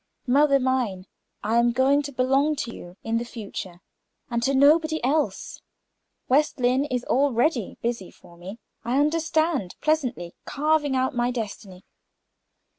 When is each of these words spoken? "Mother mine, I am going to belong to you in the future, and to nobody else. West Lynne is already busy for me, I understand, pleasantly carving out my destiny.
"Mother 0.25 0.59
mine, 0.59 1.05
I 1.43 1.57
am 1.57 1.71
going 1.71 2.01
to 2.01 2.11
belong 2.11 2.55
to 2.55 2.73
you 2.75 2.97
in 3.03 3.19
the 3.19 3.23
future, 3.23 3.81
and 4.31 4.41
to 4.41 4.55
nobody 4.55 4.99
else. 5.03 5.61
West 6.27 6.59
Lynne 6.59 6.85
is 6.85 7.03
already 7.05 7.77
busy 7.83 8.09
for 8.09 8.35
me, 8.35 8.57
I 8.83 8.97
understand, 8.97 9.75
pleasantly 9.79 10.33
carving 10.43 10.95
out 10.95 11.13
my 11.13 11.29
destiny. 11.29 11.83